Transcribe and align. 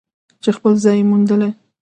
چې 0.43 0.49
خپل 0.57 0.73
ځای 0.83 0.97
یې 0.99 1.07
موندلی. 1.09 1.51